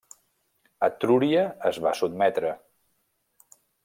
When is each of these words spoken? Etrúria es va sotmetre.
Etrúria 0.87 1.43
es 1.71 1.79
va 1.83 1.91
sotmetre. 1.99 2.55